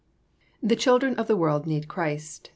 THE 0.63 0.75
CHILDREN 0.75 1.13
OF 1.17 1.27
THE 1.27 1.37
WORLD 1.37 1.67
NEED 1.67 1.87
CHRIST. 1.87 2.49